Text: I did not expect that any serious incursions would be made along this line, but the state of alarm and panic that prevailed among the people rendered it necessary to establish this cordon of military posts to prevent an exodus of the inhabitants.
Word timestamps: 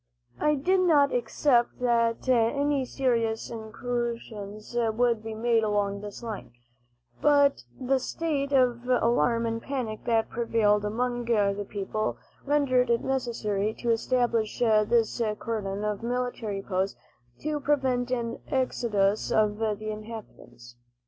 I 0.39 0.55
did 0.55 0.79
not 0.79 1.13
expect 1.13 1.79
that 1.79 2.27
any 2.27 2.85
serious 2.85 3.51
incursions 3.51 4.75
would 4.75 5.21
be 5.21 5.35
made 5.35 5.63
along 5.63 6.01
this 6.01 6.23
line, 6.23 6.53
but 7.21 7.61
the 7.79 7.99
state 7.99 8.51
of 8.51 8.87
alarm 8.89 9.45
and 9.45 9.61
panic 9.61 10.05
that 10.05 10.31
prevailed 10.31 10.85
among 10.85 11.25
the 11.25 11.67
people 11.69 12.17
rendered 12.47 12.89
it 12.89 13.03
necessary 13.03 13.75
to 13.75 13.91
establish 13.91 14.57
this 14.57 15.21
cordon 15.37 15.83
of 15.85 16.01
military 16.01 16.63
posts 16.63 16.99
to 17.41 17.59
prevent 17.59 18.09
an 18.09 18.39
exodus 18.51 19.31
of 19.31 19.57
the 19.59 19.91
inhabitants. 19.91 20.77